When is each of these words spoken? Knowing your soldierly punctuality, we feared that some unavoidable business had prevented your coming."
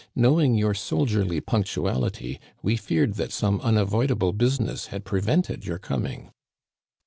Knowing 0.15 0.55
your 0.55 0.73
soldierly 0.73 1.39
punctuality, 1.39 2.39
we 2.63 2.75
feared 2.75 3.13
that 3.17 3.31
some 3.31 3.61
unavoidable 3.61 4.33
business 4.33 4.87
had 4.87 5.05
prevented 5.05 5.63
your 5.63 5.77
coming." 5.77 6.31